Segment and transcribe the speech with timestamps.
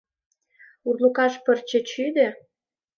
[0.87, 2.27] Урлыкаш пырче чӱдӧ?